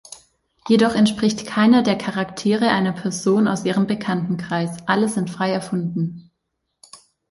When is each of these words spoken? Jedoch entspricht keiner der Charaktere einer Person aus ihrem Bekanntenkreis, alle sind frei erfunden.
Jedoch 0.67 0.95
entspricht 0.95 1.45
keiner 1.45 1.83
der 1.83 1.95
Charaktere 1.95 2.69
einer 2.69 2.91
Person 2.91 3.47
aus 3.47 3.65
ihrem 3.65 3.85
Bekanntenkreis, 3.85 4.77
alle 4.87 5.07
sind 5.07 5.29
frei 5.29 5.51
erfunden. 5.51 6.31